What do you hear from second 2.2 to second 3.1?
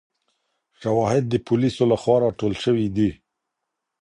راټول سوي دي.